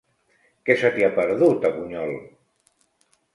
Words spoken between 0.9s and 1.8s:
t'hi ha perdut, a